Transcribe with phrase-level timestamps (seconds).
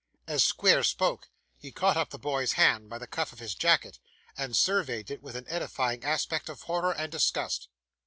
[0.25, 1.29] As Squeers spoke,
[1.59, 3.99] he caught up the boy's hand by the cuff of his jacket,
[4.35, 7.67] and surveyed it with an edifying aspect of horror and disgust.